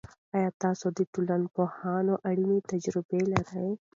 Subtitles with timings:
[0.35, 3.69] آیا تاسو د ټولنپوهنې اړوند تجربه لرئ؟